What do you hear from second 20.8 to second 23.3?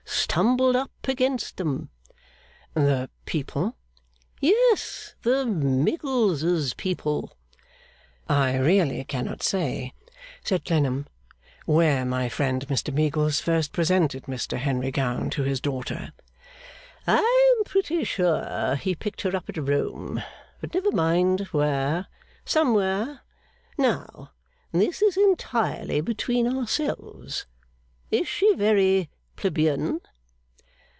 mind where somewhere.